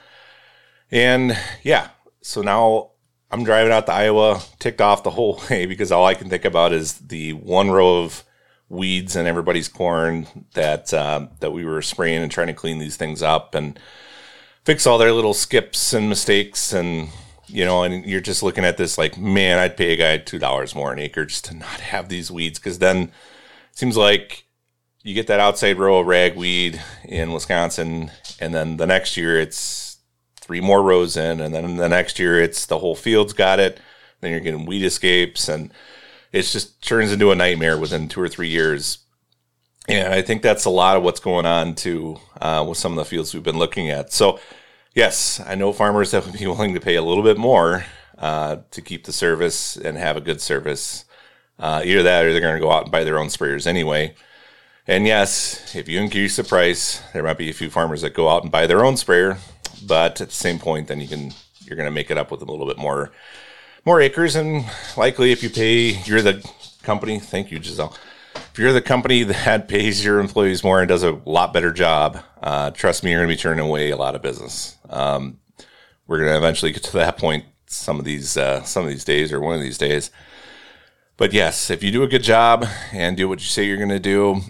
And 0.90 1.36
yeah, 1.62 1.88
so 2.22 2.42
now 2.42 2.90
I'm 3.30 3.44
driving 3.44 3.72
out 3.72 3.86
to 3.86 3.92
Iowa, 3.92 4.40
ticked 4.58 4.80
off 4.80 5.02
the 5.02 5.10
whole 5.10 5.42
way 5.50 5.66
because 5.66 5.92
all 5.92 6.06
I 6.06 6.14
can 6.14 6.30
think 6.30 6.44
about 6.44 6.72
is 6.72 6.94
the 6.94 7.32
one 7.34 7.70
row 7.70 8.02
of 8.02 8.24
weeds 8.68 9.16
and 9.16 9.26
everybody's 9.26 9.68
corn 9.68 10.26
that 10.54 10.92
uh, 10.92 11.26
that 11.40 11.52
we 11.52 11.64
were 11.64 11.82
spraying 11.82 12.22
and 12.22 12.30
trying 12.30 12.48
to 12.48 12.52
clean 12.52 12.78
these 12.78 12.96
things 12.96 13.22
up 13.22 13.54
and 13.54 13.78
fix 14.64 14.86
all 14.86 14.98
their 14.98 15.12
little 15.12 15.34
skips 15.34 15.94
and 15.94 16.08
mistakes 16.08 16.72
and 16.74 17.08
you 17.46 17.64
know 17.64 17.82
and 17.82 18.04
you're 18.04 18.20
just 18.20 18.42
looking 18.42 18.66
at 18.66 18.76
this 18.76 18.98
like 18.98 19.16
man 19.16 19.58
i'd 19.58 19.78
pay 19.78 19.94
a 19.94 19.96
guy 19.96 20.18
two 20.18 20.38
dollars 20.38 20.74
more 20.74 20.92
an 20.92 20.98
acre 20.98 21.24
just 21.24 21.46
to 21.46 21.54
not 21.54 21.80
have 21.80 22.10
these 22.10 22.30
weeds 22.30 22.58
because 22.58 22.78
then 22.78 23.10
seems 23.78 23.96
like 23.96 24.44
you 25.02 25.14
get 25.14 25.26
that 25.28 25.40
outside 25.40 25.78
row 25.78 26.00
of 26.00 26.06
ragweed 26.06 26.82
in 27.04 27.32
wisconsin 27.32 28.10
and 28.40 28.54
then 28.54 28.76
the 28.76 28.86
next 28.86 29.16
year 29.16 29.38
it's 29.38 29.98
three 30.40 30.60
more 30.60 30.82
rows 30.82 31.16
in 31.16 31.40
and 31.40 31.54
then 31.54 31.76
the 31.76 31.88
next 31.88 32.18
year 32.18 32.40
it's 32.40 32.66
the 32.66 32.78
whole 32.78 32.94
field's 32.94 33.32
got 33.32 33.60
it 33.60 33.80
then 34.20 34.30
you're 34.30 34.40
getting 34.40 34.66
weed 34.66 34.84
escapes 34.84 35.48
and 35.48 35.72
it 36.32 36.42
just 36.42 36.82
turns 36.82 37.12
into 37.12 37.30
a 37.30 37.34
nightmare 37.34 37.78
within 37.78 38.08
two 38.08 38.20
or 38.20 38.28
three 38.28 38.48
years. 38.48 38.98
And 39.88 40.12
I 40.12 40.20
think 40.20 40.42
that's 40.42 40.66
a 40.66 40.70
lot 40.70 40.96
of 40.96 41.02
what's 41.02 41.20
going 41.20 41.46
on 41.46 41.74
too 41.74 42.18
uh, 42.40 42.64
with 42.68 42.78
some 42.78 42.92
of 42.92 42.98
the 42.98 43.04
fields 43.04 43.32
we've 43.32 43.42
been 43.42 43.58
looking 43.58 43.90
at. 43.90 44.12
So, 44.12 44.38
yes, 44.94 45.40
I 45.46 45.54
know 45.54 45.72
farmers 45.72 46.10
that 46.10 46.26
would 46.26 46.38
be 46.38 46.46
willing 46.46 46.74
to 46.74 46.80
pay 46.80 46.96
a 46.96 47.02
little 47.02 47.22
bit 47.22 47.38
more 47.38 47.84
uh, 48.18 48.58
to 48.70 48.82
keep 48.82 49.04
the 49.04 49.12
service 49.12 49.76
and 49.76 49.96
have 49.96 50.16
a 50.16 50.20
good 50.20 50.40
service. 50.40 51.04
Uh, 51.58 51.82
either 51.84 52.02
that 52.04 52.24
or 52.24 52.32
they're 52.32 52.40
going 52.40 52.54
to 52.54 52.60
go 52.60 52.70
out 52.70 52.84
and 52.84 52.92
buy 52.92 53.04
their 53.04 53.18
own 53.18 53.26
sprayers 53.26 53.66
anyway. 53.66 54.14
And 54.86 55.06
yes, 55.06 55.74
if 55.74 55.88
you 55.88 56.00
increase 56.00 56.36
the 56.36 56.44
price, 56.44 57.02
there 57.12 57.22
might 57.22 57.36
be 57.36 57.50
a 57.50 57.54
few 57.54 57.68
farmers 57.68 58.02
that 58.02 58.14
go 58.14 58.28
out 58.28 58.42
and 58.42 58.50
buy 58.50 58.66
their 58.66 58.84
own 58.84 58.96
sprayer, 58.96 59.36
but 59.86 60.20
at 60.20 60.28
the 60.28 60.34
same 60.34 60.58
point, 60.58 60.88
then 60.88 61.00
you 61.00 61.08
can 61.08 61.32
you're 61.64 61.76
going 61.76 61.86
to 61.86 61.92
make 61.92 62.10
it 62.10 62.16
up 62.16 62.30
with 62.30 62.40
a 62.40 62.46
little 62.46 62.66
bit 62.66 62.78
more 62.78 63.12
more 63.84 64.00
acres, 64.00 64.34
and 64.34 64.64
likely 64.96 65.30
if 65.30 65.42
you 65.42 65.50
pay, 65.50 65.90
you're 66.04 66.22
the 66.22 66.42
company. 66.82 67.18
Thank 67.18 67.50
you, 67.50 67.62
Giselle. 67.62 67.94
If 68.34 68.58
you're 68.58 68.72
the 68.72 68.80
company 68.80 69.22
that 69.24 69.68
pays 69.68 70.04
your 70.04 70.20
employees 70.20 70.64
more 70.64 70.80
and 70.80 70.88
does 70.88 71.02
a 71.02 71.20
lot 71.26 71.52
better 71.52 71.72
job, 71.72 72.22
uh, 72.42 72.70
trust 72.70 73.04
me, 73.04 73.10
you're 73.10 73.20
going 73.20 73.28
to 73.28 73.34
be 73.34 73.40
turning 73.40 73.64
away 73.64 73.90
a 73.90 73.96
lot 73.96 74.14
of 74.14 74.22
business. 74.22 74.76
Um, 74.88 75.38
we're 76.06 76.18
going 76.18 76.30
to 76.30 76.38
eventually 76.38 76.72
get 76.72 76.84
to 76.84 76.92
that 76.94 77.18
point 77.18 77.44
some 77.66 77.98
of 77.98 78.06
these 78.06 78.38
uh, 78.38 78.62
some 78.62 78.84
of 78.84 78.90
these 78.90 79.04
days 79.04 79.32
or 79.32 79.40
one 79.40 79.54
of 79.54 79.60
these 79.60 79.78
days. 79.78 80.10
But 81.18 81.32
yes, 81.32 81.68
if 81.68 81.82
you 81.82 81.90
do 81.90 82.04
a 82.04 82.08
good 82.08 82.22
job 82.22 82.64
and 82.92 83.16
do 83.16 83.28
what 83.28 83.40
you 83.40 83.46
say 83.46 83.64
you're 83.64 83.76
going 83.76 83.88
to 83.88 83.98
do, 83.98 84.40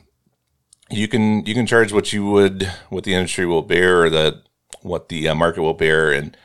you 0.90 1.08
can 1.08 1.44
you 1.46 1.54
can 1.54 1.66
charge 1.66 1.92
what 1.92 2.12
you 2.12 2.26
would 2.26 2.70
what 2.90 3.04
the 3.04 3.14
industry 3.14 3.46
will 3.46 3.62
bear 3.62 4.02
or 4.02 4.10
the 4.10 4.42
what 4.82 5.08
the 5.08 5.28
uh, 5.28 5.34
market 5.34 5.62
will 5.62 5.74
bear. 5.74 6.12
And 6.12 6.36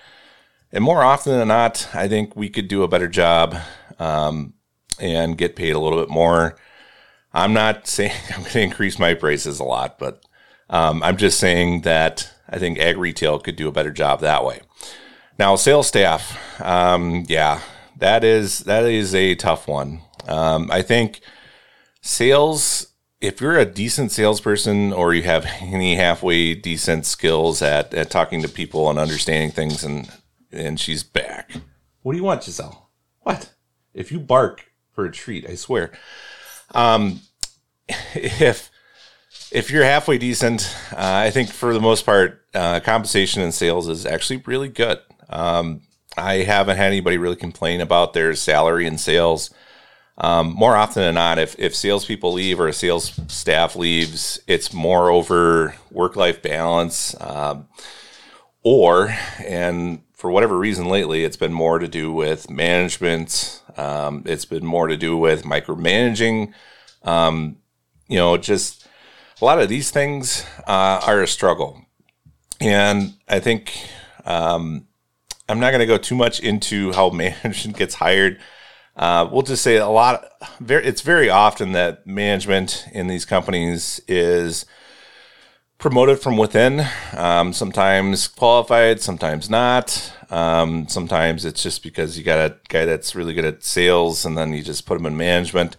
and 0.72 0.82
more 0.84 1.04
often 1.04 1.38
than 1.38 1.50
not 1.50 1.88
i 1.94 2.08
think 2.08 2.36
we 2.36 2.50
could 2.50 2.68
do 2.68 2.84
a 2.84 2.88
better 2.88 3.08
job 3.08 3.56
um, 4.00 4.54
and 5.00 5.38
get 5.38 5.56
paid 5.56 5.72
a 5.72 5.80
little 5.80 6.00
bit 6.00 6.10
more. 6.10 6.58
I'm 7.34 7.54
not 7.54 7.88
saying 7.88 8.14
i'm 8.30 8.42
going 8.42 8.52
to 8.52 8.62
increase 8.62 8.98
my 8.98 9.14
prices 9.14 9.60
a 9.60 9.64
lot 9.66 10.00
but 10.00 10.26
um, 10.70 11.04
i'm 11.04 11.18
just 11.18 11.38
saying 11.38 11.82
that 11.82 12.32
i 12.50 12.58
think 12.58 12.80
ag 12.80 12.98
retail 12.98 13.40
could 13.40 13.58
do 13.58 13.68
a 13.68 13.74
better 13.74 13.92
job 13.92 14.22
that 14.22 14.46
way. 14.46 14.62
Now 15.38 15.58
sales 15.58 15.88
staff 15.88 16.62
um, 16.62 17.26
yeah 17.28 17.62
that 17.98 18.24
is 18.24 18.60
that 18.60 18.86
is 18.86 19.14
a 19.14 19.36
tough 19.36 19.68
one 19.68 20.02
um, 20.28 20.70
i 20.72 20.82
think 20.82 21.22
sales 22.02 22.94
if 23.24 23.40
you're 23.40 23.58
a 23.58 23.66
decent 23.66 24.12
salesperson 24.12 24.92
or 24.92 25.14
you 25.14 25.24
have 25.24 25.46
any 25.62 25.96
halfway 25.96 26.54
decent 26.54 27.06
skills 27.06 27.62
at, 27.62 27.94
at 27.94 28.12
talking 28.12 28.42
to 28.42 28.50
people 28.50 28.90
and 28.90 29.00
understanding 29.00 29.50
things 29.50 29.84
and 29.84 30.12
and 30.52 30.80
she's 30.80 31.02
back. 31.02 31.52
What 32.04 32.12
do 32.12 32.18
you 32.20 32.24
want, 32.24 32.44
Giselle? 32.44 32.92
What? 33.22 33.52
If 33.96 34.12
you 34.12 34.20
bark 34.20 34.72
for 34.92 35.06
a 35.06 35.12
treat, 35.12 35.50
I 35.50 35.56
swear. 35.56 35.92
Um 36.76 37.22
if 38.14 38.70
if 39.52 39.72
you're 39.72 39.84
halfway 39.84 40.18
decent, 40.18 40.76
uh, 40.92 40.98
I 40.98 41.30
think 41.30 41.50
for 41.50 41.74
the 41.74 41.80
most 41.80 42.06
part, 42.06 42.44
uh, 42.56 42.80
compensation 42.80 43.42
in 43.42 43.52
sales 43.52 43.88
is 43.88 44.06
actually 44.06 44.38
really 44.46 44.68
good. 44.68 45.00
Um, 45.30 45.82
I 46.18 46.38
haven't 46.38 46.78
had 46.78 46.88
anybody 46.88 47.18
really 47.18 47.36
complain 47.36 47.80
about 47.80 48.14
their 48.14 48.34
salary 48.34 48.88
in 48.88 48.98
sales. 48.98 49.52
Um, 50.18 50.54
more 50.54 50.76
often 50.76 51.02
than 51.02 51.16
not, 51.16 51.40
if, 51.40 51.56
if 51.58 51.76
salespeople 51.76 52.34
leave 52.34 52.60
or 52.60 52.68
a 52.68 52.74
sales 52.74 53.20
staff 53.28 53.76
leaves, 53.76 54.40
it's 54.48 54.74
more 54.74 55.10
over 55.10 55.76
work 55.92 56.16
life 56.16 56.42
balance. 56.42 57.16
Um, 57.20 57.68
or, 58.62 59.16
and 59.44 60.04
for 60.14 60.32
whatever 60.32 60.58
reason 60.58 60.88
lately, 60.88 61.24
it's 61.24 61.38
been 61.38 61.52
more 61.52 61.80
to 61.80 61.88
do 61.88 62.12
with 62.12 62.50
management. 62.50 63.62
Um, 63.76 64.24
it's 64.26 64.46
been 64.46 64.66
more 64.66 64.88
to 64.88 64.96
do 64.96 65.18
with 65.18 65.44
micromanaging. 65.44 66.54
Um, 67.02 67.58
you 68.08 68.18
know, 68.18 68.38
just 68.38 68.88
a 69.42 69.46
lot 69.46 69.60
of 69.60 69.68
these 69.68 69.92
things 69.92 70.46
uh, 70.68 71.02
are 71.06 71.22
a 71.22 71.28
struggle. 71.28 71.82
And 72.62 73.16
I 73.28 73.40
think 73.40 73.78
um, 74.26 74.88
I'm 75.50 75.60
not 75.60 75.72
going 75.72 75.80
to 75.82 75.86
go 75.86 75.98
too 75.98 76.16
much 76.16 76.40
into 76.40 76.94
how 76.94 77.10
management 77.10 77.78
gets 77.78 77.96
hired 77.96 78.40
uh, 78.96 79.28
we'll 79.32 79.42
just 79.42 79.64
say 79.64 79.78
a 79.78 79.88
lot. 79.88 80.26
Very, 80.60 80.86
it's 80.86 81.02
very 81.02 81.30
often 81.30 81.72
that 81.72 82.06
management 82.06 82.86
in 82.92 83.08
these 83.08 83.26
companies 83.26 84.02
is 84.08 84.66
promoted 85.80 86.20
from 86.20 86.38
within. 86.38 86.86
Um, 87.16 87.54
sometimes 87.54 88.28
qualified, 88.28 89.02
sometimes 89.02 89.50
not. 89.50 90.14
Um, 90.30 90.88
sometimes 90.88 91.44
it's 91.44 91.62
just 91.62 91.84
because 91.84 92.18
you 92.18 92.24
got 92.24 92.52
a 92.52 92.56
guy 92.70 92.86
that's 92.86 93.16
really 93.16 93.34
good 93.34 93.46
at 93.46 93.64
sales, 93.64 94.26
and 94.26 94.38
then 94.38 94.54
you 94.54 94.64
just 94.64 94.86
put 94.86 95.00
him 95.00 95.06
in 95.06 95.18
management. 95.18 95.76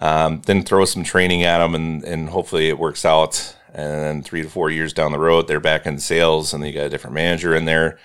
Um, 0.00 0.42
then 0.46 0.62
throw 0.62 0.84
some 0.84 1.04
training 1.04 1.42
at 1.42 1.58
them, 1.58 1.74
and, 1.74 2.04
and 2.04 2.28
hopefully 2.30 2.68
it 2.68 2.78
works 2.78 3.04
out. 3.04 3.56
And 3.74 4.00
then 4.00 4.22
three 4.22 4.42
to 4.42 4.48
four 4.48 4.70
years 4.70 4.92
down 4.92 5.12
the 5.12 5.18
road, 5.18 5.46
they're 5.46 5.60
back 5.60 5.86
in 5.86 5.98
sales, 5.98 6.54
and 6.54 6.66
you 6.66 6.72
got 6.72 6.86
a 6.86 6.88
different 6.88 7.14
manager 7.14 7.54
in 7.54 7.64
there. 7.64 7.98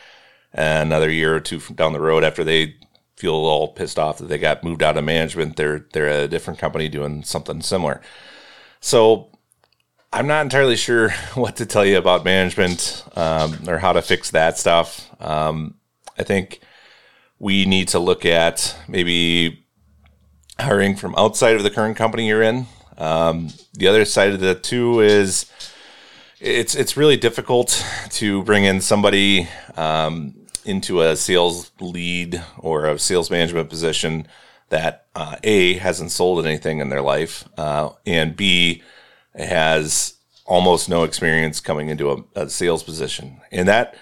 And 0.53 0.89
another 0.89 1.09
year 1.09 1.35
or 1.35 1.39
two 1.39 1.59
down 1.59 1.93
the 1.93 2.01
road, 2.01 2.23
after 2.23 2.43
they 2.43 2.75
feel 3.15 3.34
all 3.34 3.70
pissed 3.70 4.00
off 4.00 4.17
that 4.17 4.27
they 4.27 4.38
got 4.38 4.63
moved 4.63 4.84
out 4.84 4.98
of 4.98 5.03
management. 5.03 5.55
They're 5.55 5.86
they're 5.93 6.10
at 6.10 6.24
a 6.24 6.27
different 6.27 6.60
company 6.60 6.89
doing 6.89 7.24
something 7.24 7.62
similar. 7.62 8.01
So 8.79 9.29
I'm 10.12 10.27
not 10.27 10.41
entirely 10.41 10.75
sure 10.75 11.10
what 11.34 11.55
to 11.58 11.65
tell 11.65 11.86
you 11.86 11.98
about 11.98 12.25
management 12.25 13.03
um, 13.15 13.67
or 13.67 13.79
how 13.79 13.93
to 13.93 14.01
fix 14.01 14.32
that 14.32 14.58
stuff. 14.58 15.10
Um, 15.22 15.75
I 16.17 16.24
think 16.24 16.62
we 17.39 17.65
need 17.65 17.88
to 17.89 18.00
look 18.00 18.25
at 18.25 18.75
maybe 18.88 19.65
hiring 20.60 20.96
from 20.96 21.15
outside 21.15 21.55
of 21.55 21.63
the 21.63 21.72
current 21.72 21.98
company 21.98 22.27
you're 22.27 22.43
in. 22.43 22.67
Um, 22.98 23.50
the 23.74 23.88
other 23.88 24.05
side 24.05 24.34
of 24.34 24.39
the 24.39 24.53
two 24.55 25.00
is 25.01 25.51
it's 26.39 26.75
it's 26.75 26.96
really 26.96 27.17
difficult 27.17 27.84
to 28.12 28.43
bring 28.43 28.65
in 28.65 28.82
somebody 28.82 29.48
um, 29.75 30.36
into 30.65 31.01
a 31.01 31.15
sales 31.15 31.72
lead 31.79 32.43
or 32.58 32.86
a 32.86 33.00
sales 33.00 33.29
management 33.29 33.70
position 33.70 34.27
that 34.70 35.05
uh, 35.15 35.36
A 35.43 35.75
hasn't 35.75 36.12
sold 36.12 36.46
anything 36.46 36.79
in 36.79 36.89
their 36.89 37.01
life, 37.01 37.48
uh, 37.58 37.89
and 38.05 38.36
B 38.36 38.82
has 39.36 40.15
almost 40.46 40.89
no 40.89 41.03
experience 41.03 41.60
coming 41.60 41.89
into 41.89 42.12
a, 42.12 42.24
a, 42.36 42.50
sales 42.50 42.84
position, 42.84 43.39
and 43.51 43.67
that 43.67 43.96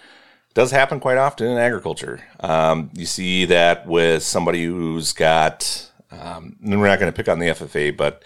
does 0.53 0.72
happen 0.72 1.00
quite 1.00 1.18
often 1.18 1.48
in 1.48 1.58
agriculture. 1.58 2.22
Um, 2.39 2.89
you 2.94 3.06
see 3.06 3.46
that 3.46 3.88
with 3.88 4.24
somebody 4.24 4.65
who's 4.65 5.13
got, 5.13 5.91
um, 6.12 6.58
and 6.63 6.80
we're 6.80 6.88
not 6.88 7.00
going 7.00 7.12
to 7.12 7.15
pick 7.15 7.30
on 7.30 7.39
the 7.39 7.48
FFA, 7.48 7.96
but 7.96 8.24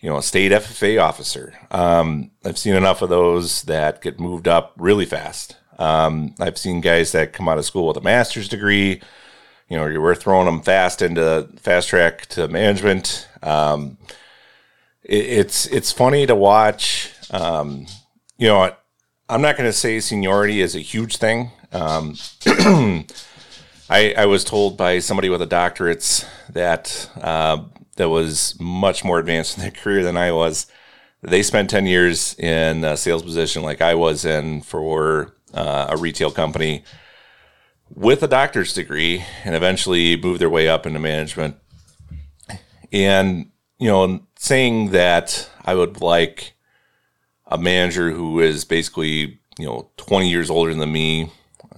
you 0.00 0.08
know, 0.08 0.18
a 0.18 0.22
state 0.22 0.52
FFA 0.52 1.02
officer. 1.02 1.54
Um, 1.70 2.30
I've 2.44 2.58
seen 2.58 2.74
enough 2.74 3.02
of 3.02 3.08
those 3.08 3.62
that 3.62 4.00
get 4.00 4.20
moved 4.20 4.46
up 4.46 4.74
really 4.76 5.06
fast. 5.06 5.56
Um, 5.78 6.34
I've 6.40 6.58
seen 6.58 6.80
guys 6.80 7.12
that 7.12 7.32
come 7.32 7.48
out 7.48 7.58
of 7.58 7.64
school 7.64 7.86
with 7.86 7.96
a 7.96 8.02
master's 8.02 8.48
degree. 8.48 9.00
You 9.68 9.76
know, 9.76 10.00
we're 10.00 10.14
throwing 10.14 10.46
them 10.46 10.62
fast 10.62 11.02
into 11.02 11.48
fast 11.56 11.88
track 11.88 12.26
to 12.26 12.48
management. 12.48 13.28
Um, 13.42 13.98
it, 15.02 15.24
it's 15.24 15.66
it's 15.66 15.92
funny 15.92 16.26
to 16.26 16.34
watch. 16.34 17.12
Um, 17.30 17.86
you 18.38 18.48
know, 18.48 18.72
I'm 19.28 19.42
not 19.42 19.56
going 19.56 19.68
to 19.68 19.72
say 19.72 20.00
seniority 20.00 20.60
is 20.60 20.74
a 20.74 20.80
huge 20.80 21.18
thing. 21.18 21.50
Um, 21.72 22.16
I, 23.90 24.14
I, 24.16 24.24
was 24.24 24.42
told 24.42 24.78
by 24.78 25.00
somebody 25.00 25.28
with 25.28 25.42
a 25.42 25.46
doctorate 25.46 26.26
that 26.50 27.10
uh, 27.20 27.64
that 27.96 28.08
was 28.08 28.58
much 28.58 29.04
more 29.04 29.18
advanced 29.18 29.58
in 29.58 29.62
their 29.62 29.70
career 29.70 30.02
than 30.02 30.16
I 30.16 30.32
was. 30.32 30.66
They 31.20 31.42
spent 31.42 31.68
10 31.68 31.86
years 31.86 32.38
in 32.38 32.84
a 32.84 32.96
sales 32.96 33.22
position 33.22 33.62
like 33.62 33.82
I 33.82 33.94
was 33.94 34.24
in 34.24 34.62
for 34.62 35.34
uh, 35.54 35.86
a 35.90 35.96
retail 35.96 36.30
company 36.30 36.84
with 37.94 38.22
a 38.22 38.28
doctor's 38.28 38.72
degree 38.72 39.24
and 39.44 39.54
eventually 39.54 40.16
moved 40.16 40.40
their 40.40 40.50
way 40.50 40.68
up 40.68 40.86
into 40.86 40.98
management. 40.98 41.56
And, 42.92 43.50
you 43.78 43.88
know, 43.88 44.20
saying 44.36 44.90
that 44.90 45.48
I 45.64 45.74
would 45.74 46.00
like 46.00 46.54
a 47.46 47.58
manager 47.58 48.10
who 48.10 48.40
is 48.40 48.64
basically, 48.64 49.40
you 49.58 49.66
know, 49.66 49.90
20 49.96 50.28
years 50.28 50.50
older 50.50 50.74
than 50.74 50.92
me. 50.92 51.30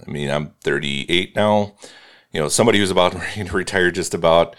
I 0.07 0.09
mean, 0.09 0.29
I'm 0.29 0.53
38 0.61 1.35
now. 1.35 1.75
You 2.31 2.39
know, 2.39 2.47
somebody 2.47 2.79
who's 2.79 2.91
about 2.91 3.11
to 3.33 3.43
retire 3.51 3.91
just 3.91 4.13
about. 4.13 4.55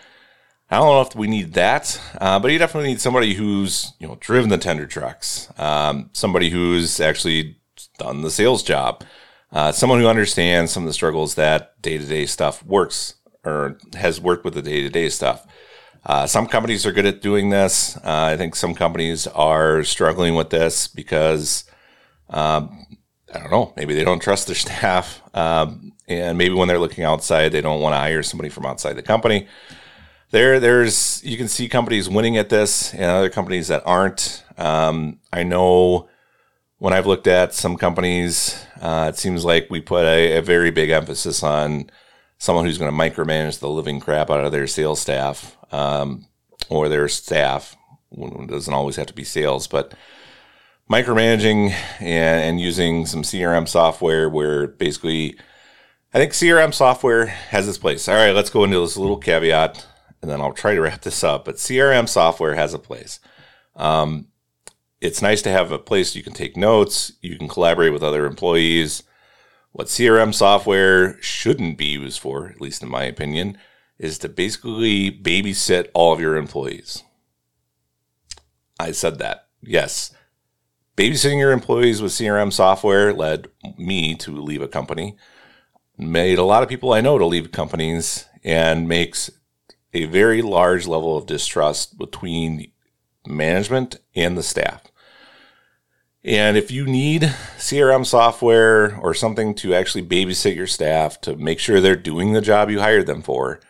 I 0.70 0.76
don't 0.76 0.86
know 0.86 1.02
if 1.02 1.14
we 1.14 1.26
need 1.26 1.52
that, 1.52 2.00
uh, 2.18 2.38
but 2.38 2.50
you 2.50 2.56
definitely 2.56 2.88
need 2.88 3.00
somebody 3.00 3.34
who's, 3.34 3.92
you 3.98 4.08
know, 4.08 4.16
driven 4.20 4.48
the 4.48 4.56
tender 4.56 4.86
trucks, 4.86 5.52
um, 5.58 6.08
somebody 6.14 6.48
who's 6.48 6.98
actually 6.98 7.58
done 7.98 8.22
the 8.22 8.30
sales 8.30 8.62
job. 8.62 9.04
Uh, 9.52 9.70
someone 9.70 10.00
who 10.00 10.06
understands 10.06 10.72
some 10.72 10.82
of 10.82 10.86
the 10.86 10.94
struggles 10.94 11.34
that 11.34 11.80
day 11.82 11.98
to 11.98 12.04
day 12.04 12.26
stuff 12.26 12.64
works 12.64 13.14
or 13.44 13.78
has 13.94 14.20
worked 14.20 14.44
with 14.44 14.54
the 14.54 14.62
day 14.62 14.82
to 14.82 14.88
day 14.88 15.08
stuff. 15.08 15.46
Uh, 16.04 16.26
some 16.26 16.46
companies 16.46 16.84
are 16.84 16.92
good 16.92 17.06
at 17.06 17.22
doing 17.22 17.50
this. 17.50 17.96
Uh, 17.98 18.00
I 18.32 18.36
think 18.36 18.56
some 18.56 18.74
companies 18.74 19.26
are 19.28 19.84
struggling 19.84 20.34
with 20.34 20.50
this 20.50 20.88
because 20.88 21.64
um, 22.30 22.86
I 23.32 23.38
don't 23.38 23.50
know. 23.50 23.72
Maybe 23.76 23.94
they 23.94 24.04
don't 24.04 24.20
trust 24.20 24.46
their 24.46 24.56
staff, 24.56 25.22
um, 25.34 25.92
and 26.08 26.36
maybe 26.36 26.54
when 26.54 26.68
they're 26.68 26.78
looking 26.78 27.04
outside, 27.04 27.50
they 27.50 27.60
don't 27.60 27.80
want 27.80 27.94
to 27.94 27.98
hire 27.98 28.22
somebody 28.22 28.48
from 28.48 28.66
outside 28.66 28.94
the 28.94 29.02
company. 29.02 29.46
There, 30.30 30.58
there's 30.58 31.22
you 31.24 31.36
can 31.36 31.46
see 31.46 31.68
companies 31.68 32.08
winning 32.08 32.36
at 32.36 32.48
this, 32.48 32.92
and 32.94 33.04
other 33.04 33.30
companies 33.30 33.68
that 33.68 33.82
aren't. 33.86 34.44
Um, 34.56 35.20
I 35.32 35.42
know 35.44 36.08
when 36.82 36.92
I've 36.92 37.06
looked 37.06 37.28
at 37.28 37.54
some 37.54 37.76
companies, 37.76 38.60
uh, 38.80 39.06
it 39.08 39.16
seems 39.16 39.44
like 39.44 39.68
we 39.70 39.80
put 39.80 40.04
a, 40.04 40.38
a, 40.38 40.42
very 40.42 40.72
big 40.72 40.90
emphasis 40.90 41.44
on 41.44 41.88
someone 42.38 42.64
who's 42.64 42.76
going 42.76 42.90
to 42.90 42.98
micromanage 42.98 43.60
the 43.60 43.68
living 43.68 44.00
crap 44.00 44.30
out 44.30 44.44
of 44.44 44.50
their 44.50 44.66
sales 44.66 45.00
staff 45.00 45.56
um, 45.70 46.26
or 46.68 46.88
their 46.88 47.06
staff. 47.06 47.76
It 48.10 48.48
doesn't 48.48 48.74
always 48.74 48.96
have 48.96 49.06
to 49.06 49.12
be 49.12 49.22
sales, 49.22 49.68
but 49.68 49.94
micromanaging 50.90 51.70
and, 52.00 52.42
and 52.42 52.60
using 52.60 53.06
some 53.06 53.22
CRM 53.22 53.68
software 53.68 54.28
where 54.28 54.66
basically, 54.66 55.38
I 56.12 56.18
think 56.18 56.32
CRM 56.32 56.74
software 56.74 57.26
has 57.26 57.68
its 57.68 57.78
place. 57.78 58.08
All 58.08 58.16
right, 58.16 58.34
let's 58.34 58.50
go 58.50 58.64
into 58.64 58.80
this 58.80 58.96
little 58.96 59.18
caveat 59.18 59.86
and 60.20 60.28
then 60.28 60.40
I'll 60.40 60.52
try 60.52 60.74
to 60.74 60.80
wrap 60.80 61.02
this 61.02 61.22
up. 61.22 61.44
But 61.44 61.58
CRM 61.58 62.08
software 62.08 62.56
has 62.56 62.74
a 62.74 62.78
place. 62.80 63.20
Um, 63.76 64.31
it's 65.02 65.20
nice 65.20 65.42
to 65.42 65.50
have 65.50 65.72
a 65.72 65.80
place 65.80 66.14
you 66.14 66.22
can 66.22 66.32
take 66.32 66.56
notes, 66.56 67.12
you 67.20 67.36
can 67.36 67.48
collaborate 67.48 67.92
with 67.92 68.04
other 68.04 68.24
employees. 68.24 69.02
What 69.72 69.88
CRM 69.88 70.32
software 70.32 71.20
shouldn't 71.20 71.76
be 71.76 71.86
used 71.86 72.20
for, 72.20 72.48
at 72.48 72.60
least 72.60 72.84
in 72.84 72.88
my 72.88 73.02
opinion, 73.02 73.58
is 73.98 74.16
to 74.18 74.28
basically 74.28 75.10
babysit 75.10 75.88
all 75.92 76.12
of 76.12 76.20
your 76.20 76.36
employees. 76.36 77.02
I 78.78 78.92
said 78.92 79.18
that. 79.18 79.48
Yes. 79.60 80.14
babysitting 80.96 81.38
your 81.38 81.52
employees 81.52 82.00
with 82.00 82.12
CRM 82.12 82.52
software 82.52 83.12
led 83.12 83.48
me 83.76 84.14
to 84.16 84.30
leave 84.30 84.62
a 84.62 84.68
company, 84.68 85.16
made 85.98 86.38
a 86.38 86.44
lot 86.44 86.62
of 86.62 86.68
people 86.68 86.92
I 86.92 87.00
know 87.00 87.18
to 87.18 87.26
leave 87.26 87.50
companies, 87.50 88.26
and 88.44 88.88
makes 88.88 89.30
a 89.92 90.04
very 90.04 90.42
large 90.42 90.86
level 90.86 91.16
of 91.16 91.26
distrust 91.26 91.98
between 91.98 92.70
management 93.26 93.98
and 94.14 94.38
the 94.38 94.42
staff. 94.44 94.91
And 96.24 96.56
if 96.56 96.70
you 96.70 96.86
need 96.86 97.22
CRM 97.58 98.06
software 98.06 98.96
or 98.98 99.12
something 99.12 99.54
to 99.56 99.74
actually 99.74 100.06
babysit 100.06 100.54
your 100.54 100.68
staff 100.68 101.20
to 101.22 101.36
make 101.36 101.58
sure 101.58 101.80
they're 101.80 101.96
doing 101.96 102.32
the 102.32 102.40
job 102.40 102.70
you 102.70 102.80
hired 102.80 103.06
them 103.06 103.22
for, 103.22 103.60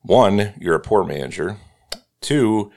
one, 0.00 0.52
you're 0.58 0.74
a 0.74 0.80
poor 0.80 1.04
manager. 1.04 1.58
Two, 2.20 2.72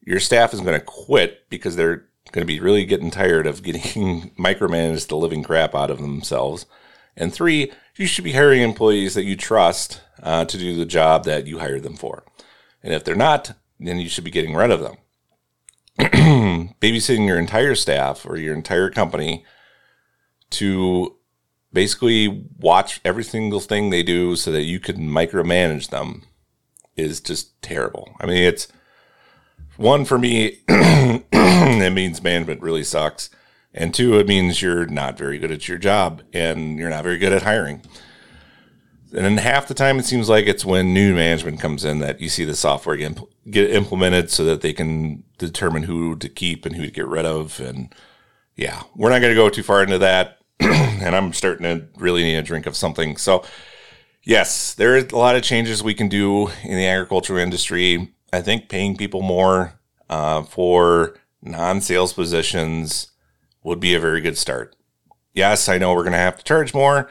your 0.00 0.20
staff 0.20 0.54
is 0.54 0.60
going 0.60 0.78
to 0.78 0.84
quit 0.84 1.48
because 1.50 1.74
they're 1.74 2.06
going 2.30 2.46
to 2.46 2.52
be 2.52 2.60
really 2.60 2.84
getting 2.84 3.10
tired 3.10 3.48
of 3.48 3.64
getting 3.64 4.30
micromanaged 4.38 5.08
the 5.08 5.16
living 5.16 5.42
crap 5.42 5.74
out 5.74 5.90
of 5.90 5.98
themselves. 5.98 6.66
And 7.16 7.32
three, 7.32 7.72
you 7.96 8.06
should 8.06 8.24
be 8.24 8.32
hiring 8.32 8.62
employees 8.62 9.14
that 9.14 9.24
you 9.24 9.36
trust 9.36 10.00
uh, 10.22 10.44
to 10.44 10.56
do 10.56 10.76
the 10.76 10.86
job 10.86 11.24
that 11.24 11.48
you 11.48 11.58
hired 11.58 11.82
them 11.82 11.96
for. 11.96 12.24
And 12.82 12.94
if 12.94 13.02
they're 13.02 13.14
not, 13.16 13.52
then 13.80 13.98
you 13.98 14.08
should 14.08 14.24
be 14.24 14.30
getting 14.30 14.54
rid 14.54 14.70
of 14.70 14.80
them. 14.80 14.96
babysitting 15.98 17.26
your 17.26 17.38
entire 17.38 17.74
staff 17.74 18.24
or 18.26 18.36
your 18.36 18.54
entire 18.54 18.90
company 18.90 19.44
to 20.50 21.16
basically 21.72 22.46
watch 22.58 23.00
every 23.04 23.24
single 23.24 23.60
thing 23.60 23.90
they 23.90 24.02
do 24.02 24.36
so 24.36 24.52
that 24.52 24.62
you 24.62 24.78
can 24.78 25.08
micromanage 25.08 25.90
them 25.90 26.22
is 26.96 27.20
just 27.20 27.60
terrible. 27.62 28.14
I 28.20 28.26
mean, 28.26 28.42
it's 28.42 28.68
one 29.76 30.04
for 30.04 30.18
me, 30.18 30.58
it 30.68 31.92
means 31.92 32.22
management 32.22 32.60
really 32.60 32.84
sucks. 32.84 33.30
And 33.74 33.94
two, 33.94 34.18
it 34.18 34.28
means 34.28 34.60
you're 34.60 34.86
not 34.86 35.16
very 35.16 35.38
good 35.38 35.50
at 35.50 35.66
your 35.66 35.78
job 35.78 36.22
and 36.34 36.78
you're 36.78 36.90
not 36.90 37.04
very 37.04 37.16
good 37.16 37.32
at 37.32 37.42
hiring. 37.42 37.82
And 39.14 39.24
then 39.24 39.36
half 39.36 39.68
the 39.68 39.74
time, 39.74 39.98
it 39.98 40.06
seems 40.06 40.28
like 40.28 40.46
it's 40.46 40.64
when 40.64 40.94
new 40.94 41.14
management 41.14 41.60
comes 41.60 41.84
in 41.84 41.98
that 41.98 42.20
you 42.20 42.30
see 42.30 42.46
the 42.46 42.56
software 42.56 42.96
get, 42.96 43.18
get 43.50 43.70
implemented 43.70 44.30
so 44.30 44.44
that 44.44 44.62
they 44.62 44.72
can 44.72 45.24
determine 45.36 45.82
who 45.82 46.16
to 46.16 46.28
keep 46.28 46.64
and 46.64 46.74
who 46.74 46.86
to 46.86 46.90
get 46.90 47.06
rid 47.06 47.26
of. 47.26 47.60
And 47.60 47.94
yeah, 48.56 48.82
we're 48.94 49.10
not 49.10 49.20
going 49.20 49.32
to 49.32 49.40
go 49.40 49.50
too 49.50 49.62
far 49.62 49.82
into 49.82 49.98
that. 49.98 50.38
and 50.60 51.14
I'm 51.14 51.34
starting 51.34 51.64
to 51.64 51.86
really 51.96 52.22
need 52.22 52.36
a 52.36 52.42
drink 52.42 52.66
of 52.66 52.74
something. 52.74 53.18
So, 53.18 53.44
yes, 54.22 54.72
there 54.72 54.94
are 54.94 54.98
a 54.98 55.16
lot 55.16 55.36
of 55.36 55.42
changes 55.42 55.82
we 55.82 55.94
can 55.94 56.08
do 56.08 56.48
in 56.62 56.76
the 56.76 56.86
agricultural 56.86 57.38
industry. 57.38 58.14
I 58.32 58.40
think 58.40 58.70
paying 58.70 58.96
people 58.96 59.20
more 59.20 59.78
uh, 60.08 60.42
for 60.44 61.16
non 61.42 61.82
sales 61.82 62.14
positions 62.14 63.10
would 63.62 63.80
be 63.80 63.94
a 63.94 64.00
very 64.00 64.22
good 64.22 64.38
start. 64.38 64.74
Yes, 65.34 65.68
I 65.68 65.76
know 65.76 65.92
we're 65.92 66.02
going 66.02 66.12
to 66.12 66.18
have 66.18 66.38
to 66.38 66.44
charge 66.44 66.72
more 66.72 67.10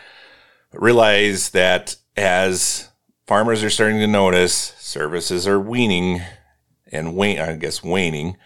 realize 0.73 1.49
that 1.51 1.95
as 2.15 2.89
farmers 3.27 3.63
are 3.63 3.69
starting 3.69 3.99
to 3.99 4.07
notice 4.07 4.73
services 4.77 5.47
are 5.47 5.59
weaning 5.59 6.21
and 6.91 7.15
wane, 7.15 7.39
I 7.39 7.55
guess 7.55 7.83
waning, 7.83 8.37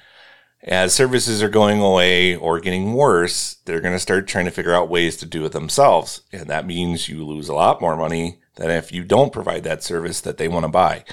as 0.63 0.93
services 0.93 1.43
are 1.43 1.49
going 1.49 1.79
away 1.79 2.35
or 2.35 2.59
getting 2.59 2.93
worse, 2.93 3.57
they're 3.65 3.81
going 3.81 3.93
to 3.93 3.99
start 3.99 4.27
trying 4.27 4.45
to 4.45 4.51
figure 4.51 4.73
out 4.73 4.89
ways 4.89 5.15
to 5.17 5.25
do 5.25 5.45
it 5.45 5.51
themselves. 5.51 6.21
And 6.31 6.47
that 6.47 6.65
means 6.65 7.07
you 7.07 7.23
lose 7.23 7.49
a 7.49 7.53
lot 7.53 7.81
more 7.81 7.95
money 7.95 8.39
than 8.55 8.71
if 8.71 8.91
you 8.91 9.03
don't 9.03 9.33
provide 9.33 9.63
that 9.63 9.83
service 9.83 10.21
that 10.21 10.37
they 10.37 10.47
want 10.47 10.63
to 10.63 10.69
buy. 10.69 11.05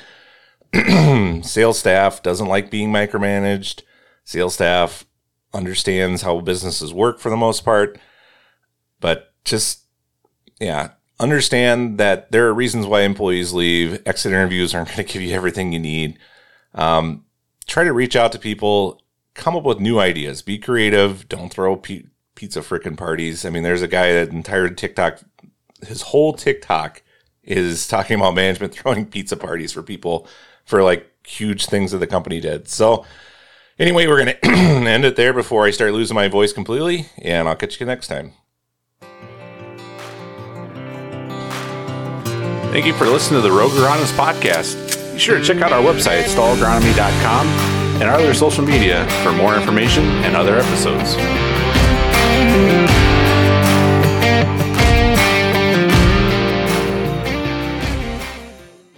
Sales 1.43 1.79
staff 1.79 2.23
doesn't 2.23 2.49
like 2.49 2.71
being 2.71 2.91
micromanaged. 2.91 3.83
Sales 4.25 4.55
staff 4.55 5.05
understands 5.53 6.23
how 6.23 6.41
businesses 6.41 6.95
work 6.95 7.19
for 7.19 7.29
the 7.29 7.37
most 7.37 7.63
part, 7.63 7.99
but 9.01 9.35
just, 9.45 9.83
yeah, 10.59 10.93
understand 11.21 11.99
that 11.99 12.31
there 12.33 12.47
are 12.47 12.55
reasons 12.55 12.87
why 12.87 13.03
employees 13.03 13.53
leave. 13.53 14.03
Exit 14.07 14.33
interviews 14.33 14.75
aren't 14.75 14.89
going 14.89 15.07
to 15.07 15.13
give 15.13 15.23
you 15.23 15.35
everything 15.35 15.73
you 15.73 15.79
need. 15.79 16.19
Um, 16.75 17.25
try 17.67 17.85
to 17.85 17.93
reach 17.93 18.17
out 18.17 18.33
to 18.33 18.39
people, 18.39 19.01
come 19.35 19.57
up 19.57 19.65
with 19.65 19.81
new 19.81 19.99
ideas, 19.99 20.43
be 20.43 20.59
creative. 20.59 21.29
Don't 21.29 21.53
throw 21.53 21.77
p- 21.77 22.07
pizza 22.35 22.61
frickin' 22.61 22.97
parties. 22.97 23.45
I 23.45 23.51
mean, 23.51 23.63
there's 23.63 23.83
a 23.83 23.89
guy 23.89 24.13
that 24.13 24.31
entire 24.31 24.69
TikTok, 24.69 25.21
his 25.87 26.03
whole 26.03 26.33
TikTok 26.33 27.03
is 27.43 27.89
talking 27.89 28.17
about 28.17 28.35
management 28.35 28.75
throwing 28.75 29.07
pizza 29.07 29.37
parties 29.37 29.73
for 29.73 29.83
people 29.83 30.27
for 30.65 30.83
like 30.83 31.11
huge 31.27 31.67
things 31.67 31.93
that 31.93 31.99
the 31.99 32.07
company 32.07 32.41
did. 32.41 32.69
So, 32.69 33.05
anyway, 33.79 34.07
we're 34.07 34.25
going 34.25 34.37
to 34.37 34.47
end 34.49 35.05
it 35.05 35.17
there 35.17 35.33
before 35.33 35.65
I 35.65 35.71
start 35.71 35.93
losing 35.93 36.15
my 36.15 36.29
voice 36.29 36.53
completely, 36.53 37.07
and 37.19 37.49
I'll 37.49 37.57
catch 37.57 37.81
you 37.81 37.87
next 37.87 38.09
time. 38.09 38.33
Thank 42.73 42.87
you 42.87 42.95
for 42.95 43.07
listening 43.07 43.43
to 43.43 43.47
the 43.47 43.55
Rogue 43.55 43.73
Agronomist 43.73 44.17
podcast. 44.17 45.13
Be 45.13 45.19
sure 45.19 45.39
to 45.39 45.45
check 45.45 45.59
out 45.59 45.75
our 45.75 45.83
website, 45.83 46.23
stallagronomy.com, 46.23 47.47
and 48.01 48.05
our 48.05 48.15
other 48.15 48.33
social 48.33 48.65
media 48.65 49.07
for 49.23 49.31
more 49.31 49.55
information 49.55 50.05
and 50.25 50.35
other 50.35 50.57
episodes. 50.57 51.17